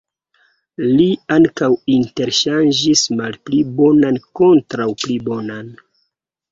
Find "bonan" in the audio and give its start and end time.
3.83-4.21, 5.31-5.75